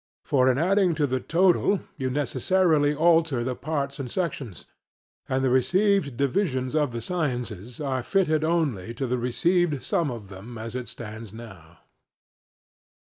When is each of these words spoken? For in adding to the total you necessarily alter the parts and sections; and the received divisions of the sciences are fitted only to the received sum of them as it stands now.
For 0.25 0.49
in 0.49 0.57
adding 0.57 0.95
to 0.95 1.05
the 1.05 1.19
total 1.19 1.81
you 1.95 2.09
necessarily 2.09 2.91
alter 2.91 3.43
the 3.43 3.53
parts 3.55 3.99
and 3.99 4.09
sections; 4.09 4.65
and 5.29 5.43
the 5.45 5.51
received 5.51 6.17
divisions 6.17 6.75
of 6.75 6.91
the 6.91 7.01
sciences 7.01 7.79
are 7.79 8.01
fitted 8.01 8.43
only 8.43 8.95
to 8.95 9.05
the 9.05 9.19
received 9.19 9.83
sum 9.83 10.09
of 10.09 10.27
them 10.29 10.57
as 10.57 10.73
it 10.73 10.87
stands 10.87 11.33
now. 11.33 11.81